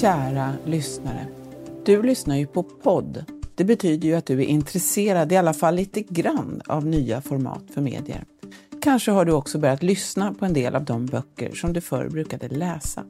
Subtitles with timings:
[0.00, 1.26] Kära lyssnare.
[1.84, 3.24] Du lyssnar ju på podd.
[3.54, 7.62] Det betyder ju att du är intresserad i alla fall lite grann av nya format
[7.74, 8.24] för medier.
[8.82, 12.08] Kanske har du också börjat lyssna på en del av de böcker som du förr
[12.08, 13.04] brukade läsa.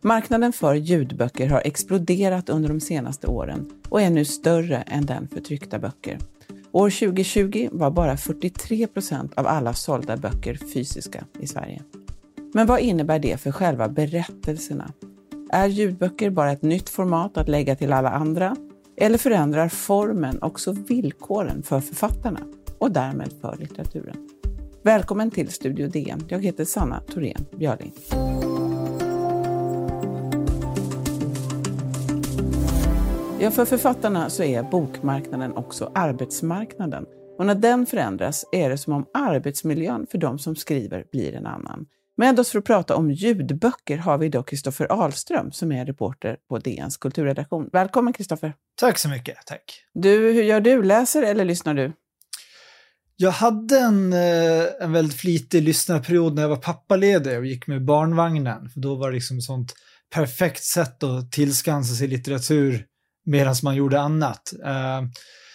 [0.00, 5.28] Marknaden för ljudböcker har exploderat under de senaste åren och är nu större än den
[5.28, 6.18] för tryckta böcker.
[6.72, 11.82] År 2020 var bara 43 procent av alla sålda böcker fysiska i Sverige.
[12.54, 14.92] Men vad innebär det för själva berättelserna?
[15.50, 18.56] Är ljudböcker bara ett nytt format att lägga till alla andra?
[18.96, 22.40] Eller förändrar formen också villkoren för författarna
[22.78, 24.28] och därmed för litteraturen?
[24.82, 26.20] Välkommen till Studio DN.
[26.28, 27.92] Jag heter Sanna Thorén Björling.
[33.40, 37.06] Ja, för författarna så är bokmarknaden också arbetsmarknaden.
[37.38, 41.46] Och när den förändras är det som om arbetsmiljön för de som skriver blir en
[41.46, 41.86] annan.
[42.20, 46.36] Med oss för att prata om ljudböcker har vi idag Kristoffer Ahlström som är reporter
[46.48, 47.70] på DNs kulturredaktion.
[47.72, 48.54] Välkommen Kristoffer!
[48.80, 49.84] Tack så mycket, tack.
[49.94, 50.82] Du, hur gör du?
[50.82, 51.92] Läser eller lyssnar du?
[53.16, 57.84] Jag hade en, eh, en väldigt flitig lyssnarperiod när jag var pappaledig och gick med
[57.84, 58.70] barnvagnen.
[58.70, 59.74] För då var det liksom ett sånt
[60.14, 62.84] perfekt sätt att tillskansa sig litteratur
[63.26, 64.52] medan man gjorde annat.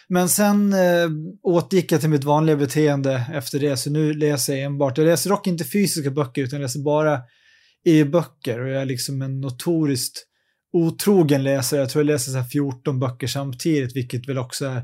[0.10, 1.10] Men sen eh,
[1.44, 5.30] återgick jag till mitt vanliga beteende efter det, så nu läser jag enbart, jag läser
[5.30, 7.22] dock inte fysiska böcker utan jag läser bara
[7.86, 10.24] e-böcker och jag är liksom en notoriskt
[10.74, 11.80] otrogen läsare.
[11.80, 14.84] Jag tror jag läser så 14 böcker samtidigt, vilket väl också är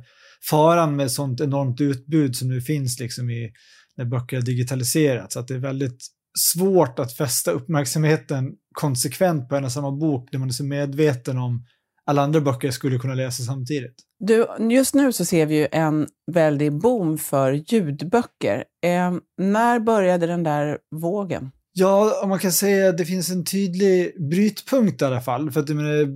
[0.49, 3.51] faran med sånt enormt utbud som nu finns liksom i,
[3.97, 5.37] när böcker har digitaliserats.
[5.37, 6.03] Att det är väldigt
[6.39, 11.37] svårt att fästa uppmärksamheten konsekvent på en och samma bok när man är så medveten
[11.37, 11.65] om
[12.05, 13.95] alla andra böcker jag skulle kunna läsa samtidigt.
[14.19, 18.63] Du, just nu så ser vi ju en väldig boom för ljudböcker.
[18.83, 21.51] Eh, när började den där vågen?
[21.73, 25.51] Ja, om man kan säga att det finns en tydlig brytpunkt i alla fall.
[25.51, 26.07] För att menar,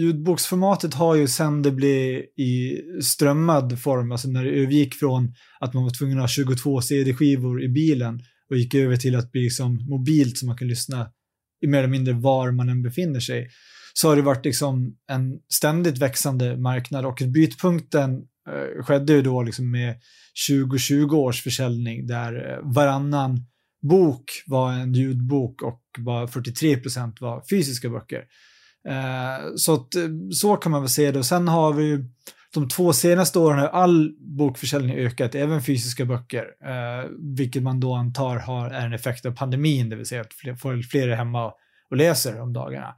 [0.00, 5.74] ljudboksformatet har ju sen det blev i strömmad form, alltså när det övergick från att
[5.74, 9.42] man var tvungen att ha 22 CD-skivor i bilen och gick över till att bli
[9.42, 11.10] liksom mobilt så man kan lyssna
[11.64, 13.48] i mer eller mindre var man än befinner sig
[13.96, 18.14] så har det varit liksom en ständigt växande marknad och brytpunkten
[18.48, 19.94] eh, skedde ju då liksom med
[20.48, 23.46] 2020 års försäljning där eh, varannan
[23.82, 28.24] bok var en ljudbok och bara 43 procent var fysiska böcker.
[28.88, 31.18] Eh, så, att, eh, så kan man väl se det.
[31.18, 32.04] Och sen har vi ju
[32.54, 37.94] de två senaste åren har all bokförsäljning ökat, även fysiska böcker, eh, vilket man då
[37.94, 41.52] antar har, är en effekt av pandemin, det vill säga att fler, fler är hemma
[41.90, 42.94] och läser om dagarna.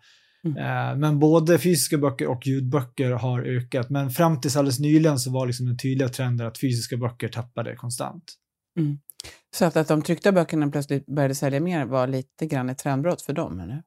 [0.46, 0.56] Mm.
[0.56, 3.90] Eh, men både fysiska böcker och ljudböcker har ökat.
[3.90, 7.76] Men fram tills alldeles nyligen så var liksom den tydliga trenden att fysiska böcker tappade
[7.76, 8.34] konstant.
[8.78, 8.98] Mm.
[9.56, 13.22] Så att, att de tryckta böckerna plötsligt började sälja mer var lite grann ett trendbrott
[13.22, 13.82] för dem, eller?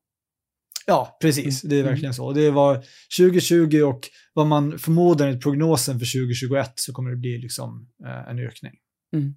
[0.85, 1.61] Ja, precis.
[1.61, 1.91] Det är mm.
[1.91, 2.31] verkligen så.
[2.31, 2.83] Det var
[3.19, 8.29] 2020 och vad man förmodar enligt prognosen för 2021 så kommer det bli liksom, eh,
[8.31, 8.73] en ökning.
[9.13, 9.35] Mm.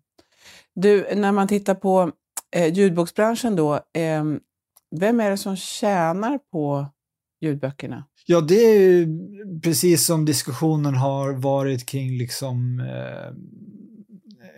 [0.75, 2.13] Du, när man tittar på
[2.57, 4.25] eh, ljudboksbranschen då, eh,
[5.01, 6.87] vem är det som tjänar på
[7.43, 8.05] ljudböckerna?
[8.27, 9.09] Ja, det är ju
[9.63, 13.33] precis som diskussionen har varit kring liksom eh,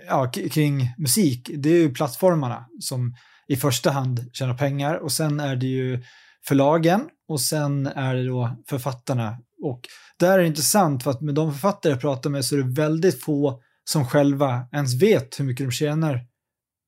[0.07, 1.51] ja, kring musik.
[1.57, 3.15] Det är ju plattformarna som
[3.49, 6.03] i första hand tjänar pengar och sen är det ju
[6.49, 9.37] förlagen och sen är det då författarna.
[9.63, 9.81] Och
[10.19, 12.81] där är det intressant för att med de författare jag pratar med så är det
[12.81, 16.21] väldigt få som själva ens vet hur mycket de tjänar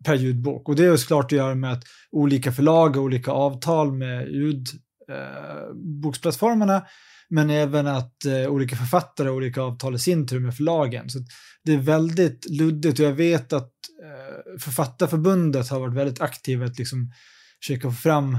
[0.05, 0.69] per ljudbok.
[0.69, 4.28] Och det är ju såklart att göra med att olika förlag och olika avtal med
[4.28, 4.67] ljud
[5.11, 6.87] eh, boksplattformarna,
[7.28, 11.11] men även att eh, olika författare har olika avtal i sin tur med förlagen.
[11.11, 11.19] Så
[11.65, 13.72] det är väldigt luddigt och jag vet att
[14.05, 17.12] eh, Författarförbundet har varit väldigt aktiva att liksom
[17.61, 18.39] försöka få fram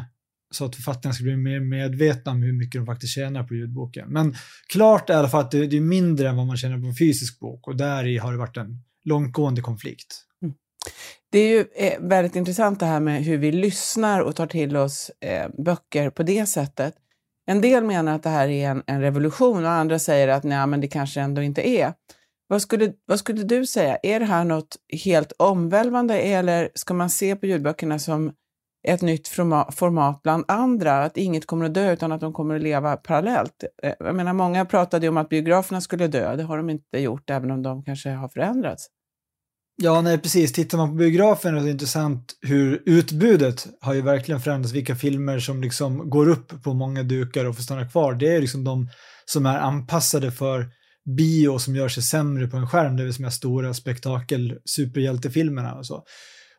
[0.52, 4.10] så att författarna ska bli mer medvetna om hur mycket de faktiskt tjänar på ljudboken.
[4.10, 4.36] Men
[4.68, 6.88] klart är i alla fall att det, det är mindre än vad man tjänar på
[6.88, 10.24] en fysisk bok och där har det varit en långtgående konflikt.
[10.42, 10.56] Mm.
[11.32, 14.78] Det är ju eh, väldigt intressant det här med hur vi lyssnar och tar till
[14.78, 16.96] oss eh, böcker på det sättet.
[17.50, 20.68] En del menar att det här är en, en revolution och andra säger att nej,
[20.68, 21.94] men det kanske ändå inte är.
[22.48, 23.98] Vad skulle, vad skulle du säga?
[24.04, 28.34] Är det här något helt omvälvande eller ska man se på ljudböckerna som
[28.88, 31.04] ett nytt format bland andra?
[31.04, 33.64] Att inget kommer att dö utan att de kommer att leva parallellt?
[33.84, 36.36] Eh, jag menar, många pratade ju om att biograferna skulle dö.
[36.36, 38.88] Det har de inte gjort, även om de kanske har förändrats.
[39.80, 40.54] Ja, nej precis.
[40.54, 44.74] Tittar man på biografen är det intressant hur utbudet har ju verkligen förändrats.
[44.74, 48.14] Vilka filmer som liksom går upp på många dukar och får stanna kvar.
[48.14, 48.90] Det är liksom de
[49.26, 50.70] som är anpassade för
[51.18, 52.98] bio som gör sig sämre på en skärm.
[52.98, 56.04] Det vill säga stora spektakel, superhjältefilmerna och så.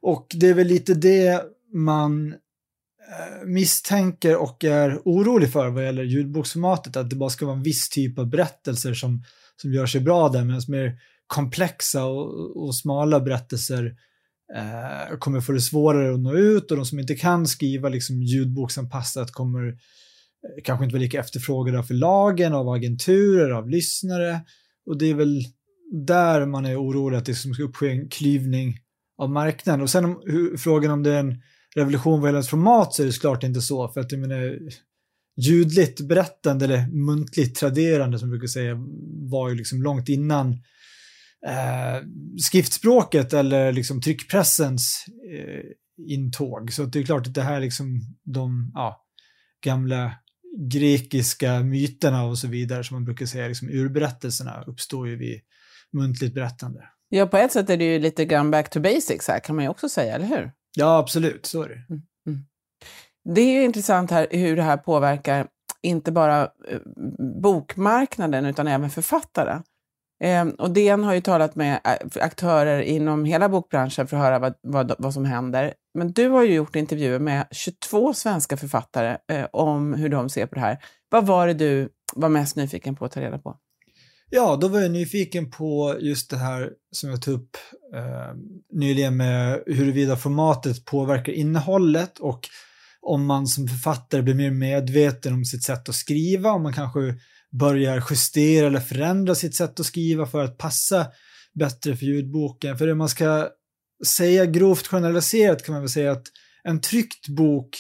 [0.03, 1.43] Och det är väl lite det
[1.75, 7.57] man eh, misstänker och är orolig för vad gäller ljudboksformatet, att det bara ska vara
[7.57, 9.23] en viss typ av berättelser som,
[9.57, 10.99] som gör sig bra där, medan mer
[11.29, 13.95] komplexa och, och smala berättelser
[14.57, 18.23] eh, kommer få det svårare att nå ut och de som inte kan skriva liksom
[18.23, 24.41] ljudboksanpassat kommer eh, kanske inte vara lika efterfrågade av förlagen, av agenturer, av lyssnare.
[24.87, 25.45] Och det är väl
[25.93, 28.79] där man är orolig att det ska uppske en klyvning
[29.19, 29.81] av marknaden.
[29.81, 31.43] Och sen om, hur, frågan om det är en
[31.77, 33.89] revolution vad gäller format så är det såklart inte så.
[33.89, 34.59] För att jag menar,
[35.37, 38.75] ljudligt berättande eller muntligt traderande som vi brukar säga
[39.31, 40.63] var ju liksom långt innan
[41.47, 42.03] eh,
[42.43, 45.65] skriftspråket eller liksom tryckpressens eh,
[46.13, 46.73] intåg.
[46.73, 49.05] Så det är klart att det här liksom de ja,
[49.65, 50.13] gamla
[50.57, 55.41] grekiska myterna och så vidare som man brukar säga, liksom urberättelserna uppstår ju vid
[55.93, 56.85] muntligt berättande.
[57.09, 59.65] Ja, på ett sätt är det ju lite grann back to basics här kan man
[59.65, 60.53] ju också säga, eller hur?
[60.77, 61.75] Ja, absolut, så är det.
[61.75, 62.41] Mm, mm.
[63.35, 65.47] Det är ju intressant här hur det här påverkar
[65.83, 66.81] inte bara eh,
[67.43, 69.63] bokmarknaden utan även författare.
[70.21, 74.39] Eh, och DN har ju talat med äh, aktörer inom hela bokbranschen för att höra
[74.39, 75.75] vad, vad, vad som händer.
[75.95, 80.47] Men du har ju gjort intervjuer med 22 svenska författare eh, om hur de ser
[80.47, 80.79] på det här.
[81.11, 83.57] Vad var det du var mest nyfiken på att ta reda på?
[84.31, 87.57] Ja, då var jag nyfiken på just det här som jag tog upp
[87.95, 88.35] eh,
[88.73, 92.49] nyligen med huruvida formatet påverkar innehållet och
[93.01, 97.01] om man som författare blir mer medveten om sitt sätt att skriva, om man kanske
[97.51, 101.07] börjar justera eller förändra sitt sätt att skriva för att passa
[101.55, 102.79] bättre för ljudboken.
[102.79, 103.49] För det man ska
[104.07, 106.27] säga grovt generaliserat kan man väl säga att
[106.65, 107.77] en tryckt bok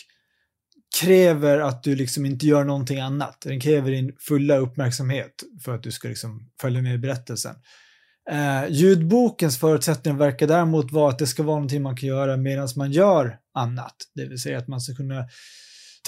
[1.00, 3.41] kräver att du liksom inte gör någonting annat.
[3.41, 7.55] Den kräver din fulla uppmärksamhet för att du ska liksom följa med i berättelsen.
[8.31, 12.69] Eh, ljudbokens förutsättning verkar däremot vara att det ska vara någonting man kan göra medan
[12.76, 13.97] man gör annat.
[14.14, 15.29] Det vill säga att man ska kunna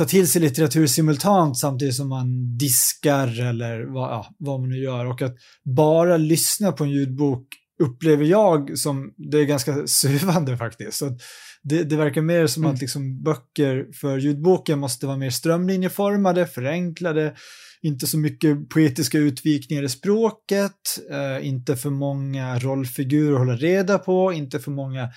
[0.00, 4.76] ta till sig litteratur simultant samtidigt som man diskar eller vad, ja, vad man nu
[4.76, 5.06] gör.
[5.06, 5.34] Och att
[5.76, 7.46] bara lyssna på en ljudbok
[7.82, 10.98] upplever jag som, det är ganska sövande faktiskt.
[10.98, 11.18] Så
[11.62, 12.74] det, det verkar mer som mm.
[12.74, 17.34] att liksom böcker för ljudboken måste vara mer strömlinjeformade, förenklade,
[17.82, 20.72] inte så mycket poetiska utvikningar i språket,
[21.10, 25.08] eh, inte för många rollfigurer att hålla reda på, inte för många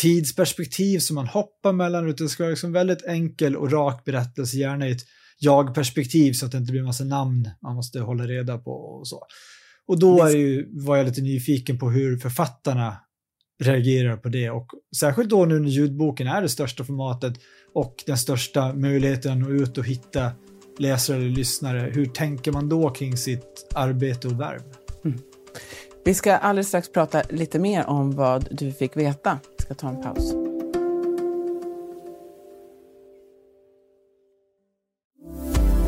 [0.00, 4.56] tidsperspektiv som man hoppar mellan, utan det ska vara liksom väldigt enkel och rak berättelse,
[4.56, 5.02] gärna i ett
[5.38, 9.22] jag-perspektiv så att det inte blir massa namn man måste hålla reda på och så.
[9.86, 12.96] Och då är ju, var jag lite nyfiken på hur författarna
[13.62, 14.70] reagerar på det och
[15.00, 17.34] särskilt då nu när ljudboken är det största formatet
[17.74, 20.32] och den största möjligheten att nå ut och hitta
[20.78, 21.90] läsare eller lyssnare.
[21.94, 24.62] Hur tänker man då kring sitt arbete och värv?
[25.04, 25.18] Mm.
[26.04, 29.38] Vi ska alldeles strax prata lite mer om vad du fick veta.
[29.58, 30.34] Vi ska ta en paus.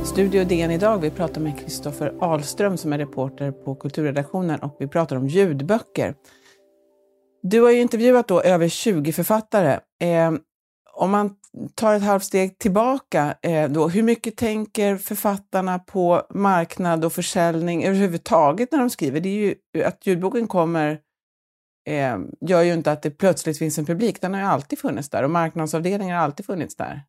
[0.05, 0.99] Studio DN idag.
[0.99, 6.15] Vi pratar med Kristoffer Ahlström som är reporter på kulturredaktionen och vi pratar om ljudböcker.
[7.43, 9.79] Du har ju intervjuat då över 20 författare.
[10.01, 10.33] Eh,
[10.93, 11.35] om man
[11.75, 17.85] tar ett halvt steg tillbaka, eh, då, hur mycket tänker författarna på marknad och försäljning
[17.85, 19.21] överhuvudtaget när de skriver?
[19.21, 20.99] Det är ju att ljudboken kommer
[21.89, 24.21] eh, gör ju inte att det plötsligt finns en publik.
[24.21, 27.03] Den har ju alltid funnits där och marknadsavdelningen har alltid funnits där.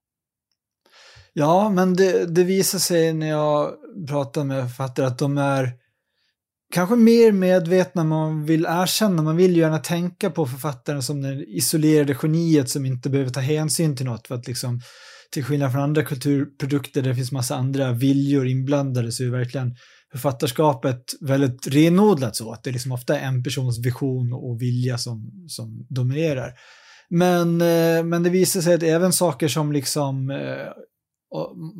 [1.34, 3.72] Ja, men det, det visar sig när jag
[4.08, 5.81] pratar med författare att de är
[6.72, 9.22] kanske mer medvetna man vill erkänna.
[9.22, 13.40] Man vill ju gärna tänka på författaren som det isolerade geniet som inte behöver ta
[13.40, 14.82] hänsyn till något för att liksom
[15.32, 19.76] till skillnad från andra kulturprodukter där det finns massa andra viljor inblandade så är verkligen
[20.12, 25.32] författarskapet väldigt renodlat så att det liksom ofta är en persons vision och vilja som,
[25.48, 26.54] som dominerar.
[27.10, 30.74] Men, eh, men det visar sig att även saker som liksom eh,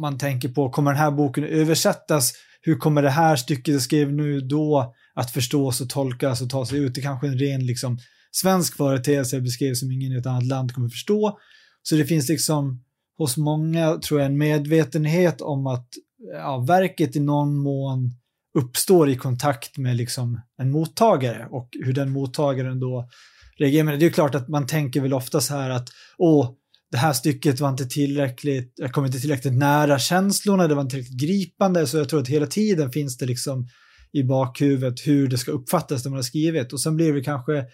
[0.02, 4.14] man tänker på, kommer den här boken översättas hur kommer det här stycket jag skrev
[4.14, 6.96] nu då att förstås och tolkas och ta sig ut?
[6.96, 8.00] Det är kanske en ren liksom,
[8.32, 11.40] svensk företeelse jag beskrev som ingen i ett annat land kommer förstå.
[11.84, 12.84] Så det finns liksom
[13.18, 15.88] hos många, tror jag, en medvetenhet om att
[16.34, 18.12] ja, verket i någon mån
[18.54, 23.10] uppstår i kontakt med liksom en mottagare och hur den mottagaren då
[23.58, 23.84] reagerar.
[23.84, 26.52] Men det är klart att man tänker väl ofta så här att åh,
[26.92, 30.96] det här stycket var inte tillräckligt, jag kom inte tillräckligt nära känslorna, det var inte
[30.96, 33.68] tillräckligt gripande, så jag tror att hela tiden finns det liksom
[34.12, 36.74] i bakhuvudet hur det ska uppfattas när man har skrivit.
[36.74, 37.66] Och sen blir det kanske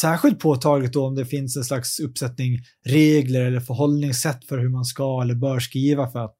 [0.00, 4.84] särskilt påtagligt då om det finns en slags uppsättning regler eller förhållningssätt för hur man
[4.84, 6.38] ska eller bör skriva för att,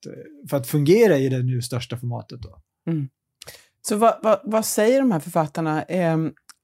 [0.50, 2.41] för att fungera i det nu största formatet.
[2.41, 2.62] Då.
[2.91, 3.09] Mm.
[3.88, 5.83] Så vad, vad, vad, säger de här författarna?
[5.83, 6.19] Eh,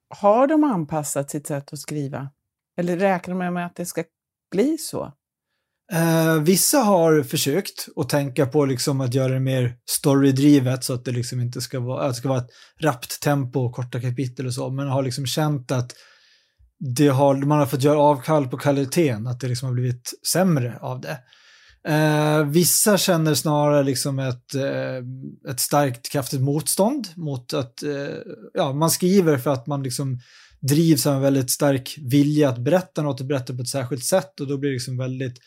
[0.08, 2.30] har de anpassat sitt sätt att skriva?
[2.76, 4.04] Eller räknar de med att det ska
[4.50, 5.12] bli så?
[5.92, 11.04] Eh, vissa har försökt att tänka på liksom att göra det mer storydrivet så att
[11.04, 14.46] det liksom inte ska vara, att det ska vara ett rappt tempo och korta kapitel
[14.46, 15.92] och så, men har liksom känt att
[16.96, 20.78] det har, man har fått göra avkall på kvaliteten, att det liksom har blivit sämre
[20.80, 21.18] av det.
[21.88, 28.16] Eh, vissa känner snarare liksom ett, eh, ett starkt kraftigt motstånd mot att eh,
[28.54, 30.20] ja, man skriver för att man liksom
[30.60, 34.40] drivs av en väldigt stark vilja att berätta något och berätta på ett särskilt sätt
[34.40, 35.38] och då blir det liksom väldigt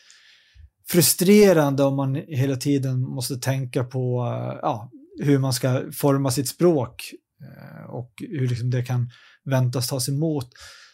[0.92, 6.48] frustrerande om man hela tiden måste tänka på eh, ja, hur man ska forma sitt
[6.48, 9.10] språk eh, och hur liksom det kan
[9.44, 10.48] väntas tas emot.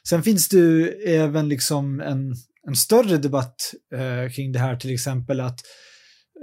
[0.09, 2.35] Sen finns det ju även liksom en,
[2.69, 5.61] en större debatt eh, kring det här, till exempel att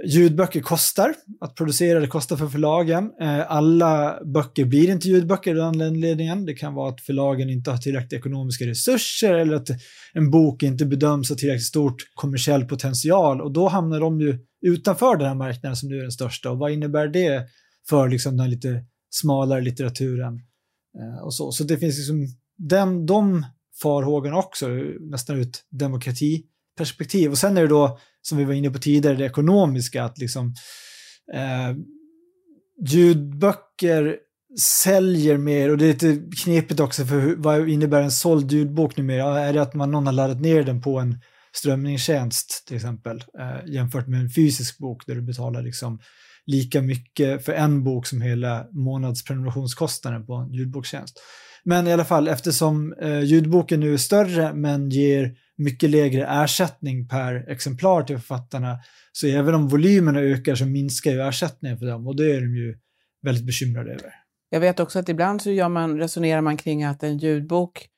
[0.04, 3.12] Ljudböcker kostar att producera, det kostar för förlagen.
[3.20, 6.46] Eh, alla böcker blir inte ljudböcker av den anledningen.
[6.46, 9.68] Det kan vara att förlagen inte har tillräckligt ekonomiska resurser eller att
[10.12, 15.16] en bok inte bedöms ha tillräckligt stort kommersiell potential och då hamnar de ju utanför
[15.16, 16.50] den här marknaden som nu är den största.
[16.50, 17.46] Och vad innebär det
[17.88, 20.40] för liksom den lite smalare litteraturen
[20.98, 21.52] eh, och så.
[21.52, 22.26] Så det finns liksom
[22.56, 23.46] den, de
[23.82, 24.68] farhågorna också,
[25.00, 25.58] nästan ur ett
[26.76, 27.30] perspektiv.
[27.30, 30.54] Och sen är det då som vi var inne på tidigare, det ekonomiska, att liksom
[31.34, 31.76] eh,
[32.88, 34.16] ljudböcker
[34.60, 38.96] säljer mer och det är lite knepigt också för hur, vad innebär en såld ljudbok
[38.96, 39.40] numera?
[39.40, 41.18] Är det att man, någon har laddat ner den på en
[41.52, 46.00] strömningstjänst till exempel eh, jämfört med en fysisk bok där du betalar liksom
[46.46, 51.20] lika mycket för en bok som hela månadsprenumerationskostnaden på en ljudbokstjänst.
[51.64, 57.08] Men i alla fall eftersom eh, ljudboken nu är större men ger mycket lägre ersättning
[57.08, 58.78] per exemplar till författarna.
[59.12, 62.56] Så även om volymerna ökar så minskar ju ersättningen för dem och det är de
[62.56, 62.78] ju
[63.22, 64.12] väldigt bekymrade över.
[64.50, 67.88] Jag vet också att ibland så gör man, resonerar man kring att en ljudbok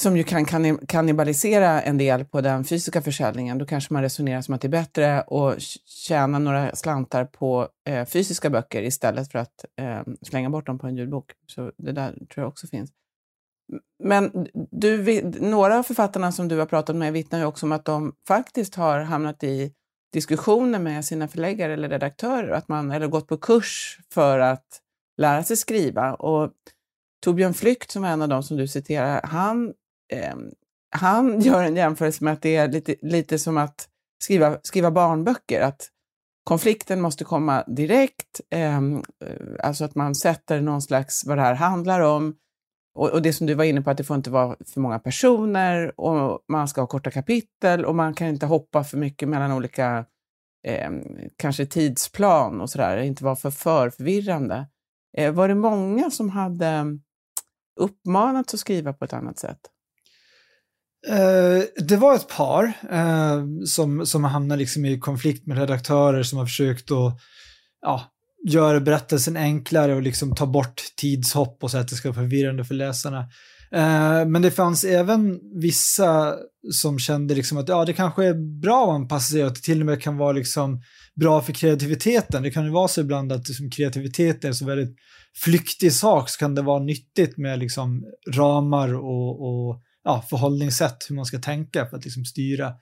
[0.00, 0.44] som ju kan
[0.86, 4.70] kannibalisera en del på den fysiska försäljningen, då kanske man resonerar som att det är
[4.70, 10.66] bättre att tjäna några slantar på eh, fysiska böcker istället för att eh, slänga bort
[10.66, 11.32] dem på en ljudbok.
[11.46, 12.90] Så det där tror jag också finns.
[14.02, 17.84] Men du, några av författarna som du har pratat med vittnar ju också om att
[17.84, 19.72] de faktiskt har hamnat i
[20.12, 24.80] diskussioner med sina förläggare eller redaktörer, att man, eller gått på kurs för att
[25.18, 26.14] lära sig skriva.
[26.14, 26.52] Och
[27.24, 29.74] Torbjörn Flykt, som är en av dem som du citerar, han,
[30.12, 30.36] eh,
[30.96, 33.88] han gör en jämförelse med att det är lite, lite som att
[34.22, 35.88] skriva, skriva barnböcker, att
[36.44, 41.54] konflikten måste komma direkt, ehm, eh, alltså att man sätter någon slags, vad det här
[41.54, 42.34] handlar om,
[42.94, 44.98] och, och, det som du var inne på, att det får inte vara för många
[44.98, 49.52] personer och man ska ha korta kapitel och man kan inte hoppa för mycket mellan
[49.52, 50.04] olika,
[50.66, 50.90] eh,
[51.36, 54.66] kanske tidsplan och sådär, inte vara för, för förvirrande.
[55.16, 57.00] Eh, var det många som hade ehm,
[57.80, 59.60] uppmanats att skriva på ett annat sätt?
[61.08, 66.38] Uh, det var ett par uh, som, som hamnade liksom i konflikt med redaktörer som
[66.38, 67.20] har försökt att
[67.80, 68.04] ja,
[68.48, 72.64] gör berättelsen enklare och liksom tar bort tidshopp och så att det ska vara förvirrande
[72.64, 73.28] för läsarna.
[73.72, 76.34] Eh, men det fanns även vissa
[76.72, 79.60] som kände liksom att ja, det kanske är bra att anpassa sig och att det
[79.60, 80.82] till och med kan vara liksom
[81.20, 82.42] bra för kreativiteten.
[82.42, 84.96] Det kan ju vara så ibland att liksom kreativitet är en så väldigt
[85.44, 88.04] flyktig sak så kan det vara nyttigt med liksom
[88.34, 92.72] ramar och, och ja, förhållningssätt, hur man ska tänka för att liksom styra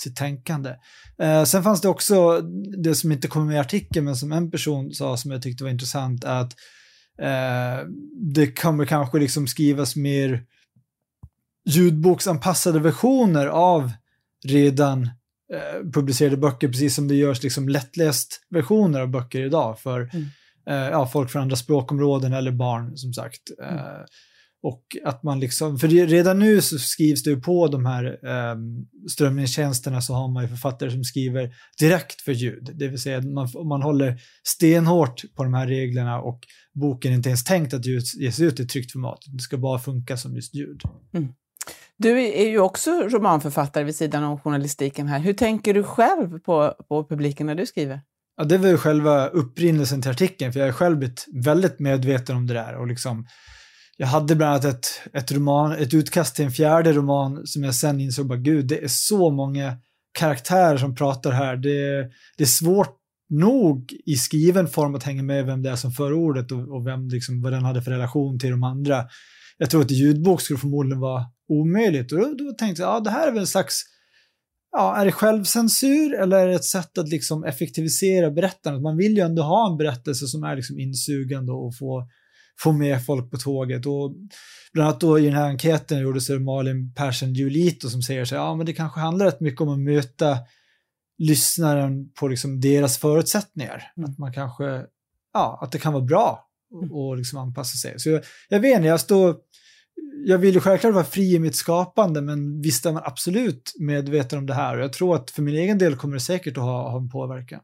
[0.00, 0.74] sitt tänkande.
[1.18, 2.40] Eh, sen fanns det också
[2.82, 5.64] det som inte kommer med i artikeln, men som en person sa som jag tyckte
[5.64, 6.52] var intressant, att
[7.20, 7.86] eh,
[8.34, 10.44] det kommer kanske liksom skrivas mer
[11.66, 13.92] ljudboksanpassade versioner av
[14.46, 15.02] redan
[15.52, 20.26] eh, publicerade böcker, precis som det görs liksom lättläst versioner av böcker idag för mm.
[20.66, 23.42] eh, ja, folk från andra språkområden eller barn, som sagt.
[23.62, 24.04] Mm.
[24.64, 28.56] Och att man liksom, för redan nu så skrivs det ju på de här eh,
[29.10, 32.70] strömningstjänsterna så har man ju författare som skriver direkt för ljud.
[32.74, 36.40] Det vill säga man, man håller stenhårt på de här reglerna och
[36.74, 39.18] boken är inte ens tänkt att ges ut i tryckt format.
[39.26, 40.80] Det ska bara funka som just ljud.
[41.14, 41.28] Mm.
[41.96, 45.18] Du är ju också romanförfattare vid sidan av journalistiken här.
[45.18, 48.00] Hur tänker du själv på, på publiken när du skriver?
[48.36, 52.36] Ja, det var ju själva upprinnelsen till artikeln, för jag är själv blivit väldigt medveten
[52.36, 53.26] om det där och liksom
[53.96, 57.74] jag hade bland annat ett, ett, roman, ett utkast till en fjärde roman som jag
[57.74, 59.76] sen insåg bara gud, det är så många
[60.18, 61.56] karaktärer som pratar här.
[61.56, 62.96] Det, det är svårt
[63.30, 66.86] nog i skriven form att hänga med vem det är som för ordet och, och
[66.86, 69.04] vem, liksom, vad den hade för relation till de andra.
[69.58, 73.00] Jag tror att i ljudbok skulle förmodligen vara omöjligt och då, då tänkte jag, ja
[73.00, 73.84] det här är väl en slags
[74.76, 78.82] Ja, är det självcensur eller är det ett sätt att liksom effektivisera berättandet?
[78.82, 82.08] Man vill ju ändå ha en berättelse som är liksom insugande och få
[82.60, 83.86] få med folk på tåget.
[83.86, 84.14] Och
[84.72, 88.34] bland annat då i den här enkäten gjordes det Malin Persson Julito som säger så
[88.34, 90.38] här, ja men det kanske handlar rätt mycket om att möta
[91.18, 93.82] lyssnaren på liksom deras förutsättningar.
[93.96, 94.10] Mm.
[94.10, 94.82] Att man kanske,
[95.32, 96.92] ja, att det kan vara bra Mm.
[96.92, 98.00] och, och liksom anpassa sig.
[98.00, 99.36] Så jag, jag vet inte, jag står,
[100.26, 104.38] jag vill ju självklart vara fri i mitt skapande, men visst är man absolut medveten
[104.38, 104.76] om det här.
[104.76, 107.08] Och jag tror att för min egen del kommer det säkert att ha, ha en
[107.08, 107.60] påverkan.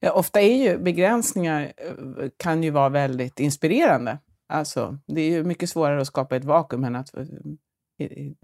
[0.00, 4.18] Ja, ofta är ju begränsningar eh, kan ju vara väldigt inspirerande.
[4.48, 7.26] Alltså, det är ju mycket svårare att skapa ett vakuum än att, eh,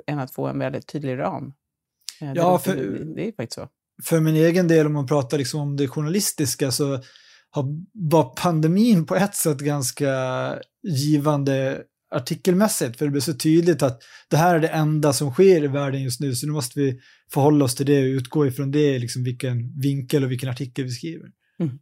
[0.07, 1.53] än att få en väldigt tydlig ram.
[2.21, 3.69] Eh, Det, Ja, för- det, det är faktiskt så.
[4.05, 6.99] För min egen del, om man pratar liksom om det journalistiska, så
[7.51, 10.13] har, var pandemin på ett sätt ganska
[10.83, 15.65] givande artikelmässigt, för det blir så tydligt att det här är det enda som sker
[15.65, 17.01] i världen just nu, så nu måste vi
[17.33, 20.91] förhålla oss till det och utgå ifrån det, liksom vilken vinkel och vilken artikel vi
[20.91, 21.27] skriver.
[21.61, 21.79] Mm.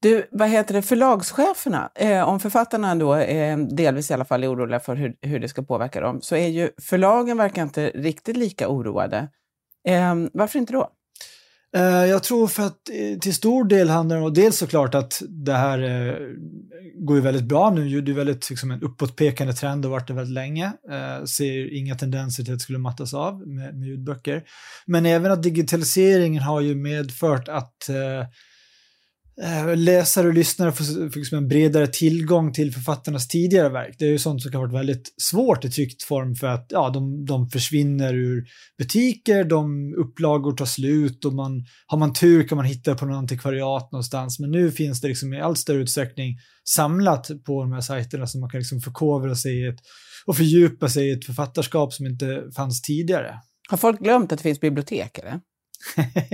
[0.00, 4.52] Du, vad heter det, förlagscheferna, eh, om författarna då eh, delvis i alla fall är
[4.52, 8.36] oroliga för hur, hur det ska påverka dem, så är ju förlagen verkar inte riktigt
[8.36, 9.28] lika oroade.
[9.88, 10.90] Eh, varför inte då?
[11.76, 15.22] Eh, jag tror för att eh, till stor del handlar det om, dels såklart att
[15.28, 16.16] det här eh,
[16.94, 20.14] går ju väldigt bra nu, det är väldigt liksom en uppåtpekande trend och varit det
[20.14, 20.72] väldigt länge.
[21.36, 24.42] Ser inga tendenser till att det skulle mattas av med, med ljudböcker.
[24.86, 28.26] Men även att digitaliseringen har ju medfört att eh,
[29.42, 33.94] Eh, läsare och lyssnare får, får liksom en bredare tillgång till författarnas tidigare verk.
[33.98, 36.66] Det är ju sånt som kan ha varit väldigt svårt i tryckt form för att
[36.68, 38.46] ja, de, de försvinner ur
[38.78, 43.16] butiker, de upplagor tar slut och man, har man tur kan man hitta på någon
[43.16, 44.38] antikvariat någonstans.
[44.38, 48.38] Men nu finns det liksom i allt större utsträckning samlat på de här sajterna så
[48.38, 49.80] man kan liksom förkovra sig i ett,
[50.26, 53.34] och fördjupa sig i ett författarskap som inte fanns tidigare.
[53.68, 55.18] Har folk glömt att det finns bibliotek?
[55.18, 55.40] Eller?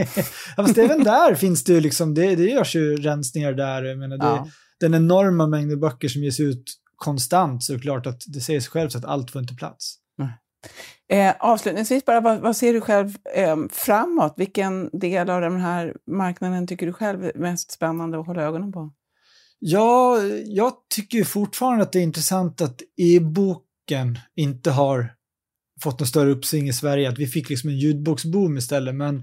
[0.57, 3.83] ja, fast även där finns det ju liksom, det, det görs ju rensningar där.
[3.83, 4.49] Jag menar, det, Ja.
[4.81, 6.65] Den enorma mängden böcker som ges ut
[6.97, 9.99] konstant så är det klart att det säger sig självt att allt får inte plats.
[11.09, 14.35] Eh, avslutningsvis bara, vad, vad ser du själv eh, framåt?
[14.37, 18.73] Vilken del av den här marknaden tycker du själv är mest spännande att hålla ögonen
[18.73, 18.93] på?
[19.59, 25.13] Ja, jag tycker fortfarande att det är intressant att e-boken inte har
[25.83, 29.17] fått en större uppsving i Sverige, att vi fick liksom en ljudboksboom istället, men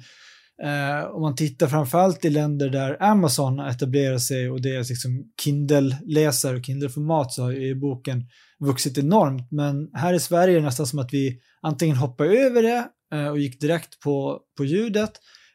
[0.64, 6.58] eh, om man tittar framförallt i länder där Amazon etablerar sig och deras liksom Kindle-läsare
[6.58, 8.24] och Kindle-format så har ju boken
[8.60, 12.64] vuxit enormt, men här i Sverige är det nästan som att vi antingen hoppar över
[12.64, 15.12] det eh, och gick direkt på, på ljudet,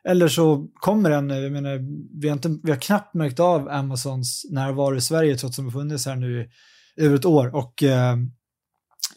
[0.09, 1.80] eller så kommer den, jag menar,
[2.20, 5.64] vi har, inte, vi har knappt märkt av Amazons närvaro i Sverige trots att de
[5.64, 6.48] har funnits här nu i
[6.96, 7.54] över ett år.
[7.54, 8.16] Och, eh,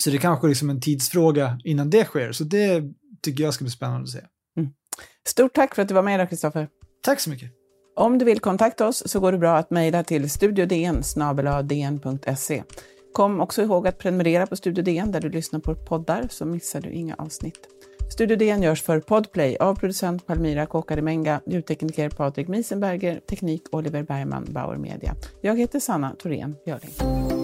[0.04, 2.32] så det är kanske liksom en tidsfråga innan det sker.
[2.32, 2.84] Så det
[3.22, 4.20] tycker jag ska bli spännande att se.
[5.28, 6.68] Stort tack för att du var med idag, Kristoffer.
[7.04, 7.52] Tack så mycket.
[7.96, 11.02] Om du vill kontakta oss så går det bra att mejla till studiodn
[11.64, 12.64] dn.se.
[13.14, 16.82] Kom också ihåg att prenumerera på Studio DN där du lyssnar på poddar så missar
[16.82, 17.60] du inga avsnitt.
[18.12, 24.46] Studio DN görs för Podplay av producent Palmira Kokarimenga, ljudtekniker Patrik Miesenberger, teknik Oliver Bergman,
[24.50, 25.16] Bauer Media.
[25.42, 27.39] Jag heter Sanna Thorén Björling.